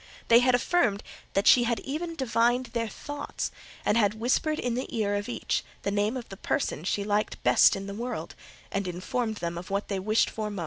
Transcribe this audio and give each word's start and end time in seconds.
They 0.29 0.43
affirmed 0.49 1.03
that 1.33 1.45
she 1.45 1.65
had 1.65 1.79
even 1.81 2.15
divined 2.15 2.71
their 2.73 2.87
thoughts, 2.87 3.51
and 3.85 3.95
had 3.99 4.19
whispered 4.19 4.57
in 4.57 4.73
the 4.73 4.87
ear 4.97 5.13
of 5.13 5.29
each 5.29 5.63
the 5.83 5.91
name 5.91 6.17
of 6.17 6.27
the 6.29 6.37
person 6.37 6.83
she 6.83 7.03
liked 7.03 7.43
best 7.43 7.75
in 7.75 7.85
the 7.85 7.93
world, 7.93 8.33
and 8.71 8.87
informed 8.87 9.35
them 9.35 9.59
of 9.59 9.69
what 9.69 9.89
they 9.89 9.99
most 9.99 10.07
wished 10.25 10.29
for. 10.31 10.51